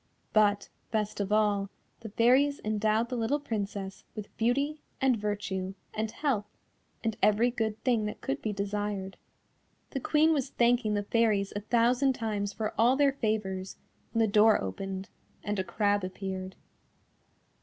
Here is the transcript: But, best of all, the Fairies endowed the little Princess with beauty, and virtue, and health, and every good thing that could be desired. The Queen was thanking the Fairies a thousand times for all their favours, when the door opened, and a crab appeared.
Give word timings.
But, 0.33 0.67
best 0.89 1.19
of 1.19 1.31
all, 1.31 1.69
the 1.99 2.09
Fairies 2.09 2.59
endowed 2.65 3.09
the 3.09 3.15
little 3.15 3.39
Princess 3.39 4.03
with 4.15 4.35
beauty, 4.35 4.81
and 4.99 5.15
virtue, 5.15 5.75
and 5.93 6.09
health, 6.09 6.47
and 7.03 7.15
every 7.21 7.51
good 7.51 7.77
thing 7.83 8.05
that 8.07 8.19
could 8.19 8.41
be 8.41 8.51
desired. 8.51 9.15
The 9.91 9.99
Queen 9.99 10.33
was 10.33 10.49
thanking 10.49 10.95
the 10.95 11.03
Fairies 11.03 11.53
a 11.55 11.59
thousand 11.61 12.13
times 12.13 12.51
for 12.51 12.73
all 12.79 12.95
their 12.95 13.13
favours, 13.13 13.77
when 14.11 14.21
the 14.25 14.33
door 14.33 14.59
opened, 14.59 15.11
and 15.43 15.59
a 15.59 15.63
crab 15.63 16.03
appeared. 16.03 16.55